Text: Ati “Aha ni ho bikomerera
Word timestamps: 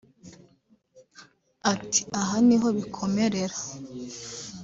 Ati 1.71 2.01
“Aha 2.19 2.35
ni 2.45 2.57
ho 2.61 2.67
bikomerera 2.77 3.57